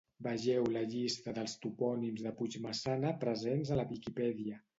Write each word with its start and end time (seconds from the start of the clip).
Vegeu 0.27 0.63
la 0.75 0.81
llista 0.93 1.33
dels 1.35 1.53
Topònims 1.65 2.25
de 2.29 2.33
Puigmaçana 2.41 3.13
presents 3.27 3.71
a 3.71 3.79
la 3.83 3.87
Viquipèdia. 3.93 4.61